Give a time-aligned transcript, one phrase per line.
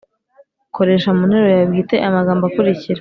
[0.75, 2.99] koresha mu nteruro yawe bwite aya magambo akurikira